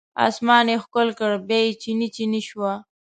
[0.27, 2.71] اسمان یې ښکل کړ بیا چینې، چینې شوه